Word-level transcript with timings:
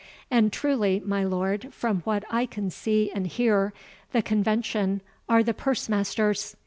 And 0.31 0.51
truly, 0.51 0.99
my 1.05 1.23
lord, 1.23 1.71
from 1.71 1.99
what 2.05 2.23
I 2.31 2.47
can 2.47 2.71
see 2.71 3.11
and 3.13 3.27
hear, 3.27 3.71
the 4.13 4.23
Convention 4.23 5.01
are 5.29 5.43
the 5.43 5.53
purse 5.53 5.87
masters. 5.89 6.55